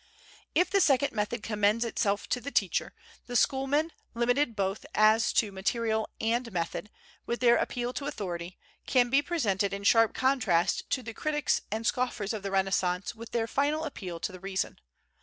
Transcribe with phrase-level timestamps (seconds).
[0.55, 2.95] If the second method commends itself to the teacher,
[3.27, 6.89] the schoolmen, limited both as to material and method,
[7.27, 11.85] with their appeal to authority, can be presented in sharp contrast to the critics and
[11.85, 14.79] scoffers of the Renaissance with their final appeal to the reason.